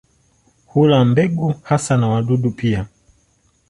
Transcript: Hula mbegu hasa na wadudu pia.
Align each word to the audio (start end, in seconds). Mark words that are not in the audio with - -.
Hula 0.65 1.05
mbegu 1.05 1.55
hasa 1.63 1.97
na 1.97 2.07
wadudu 2.07 2.51
pia. 2.51 2.87